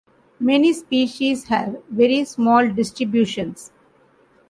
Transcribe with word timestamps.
Many 0.39 0.73
species 0.73 1.43
have 1.49 1.77
very 1.87 2.25
small 2.25 2.67
distributions. 2.69 3.71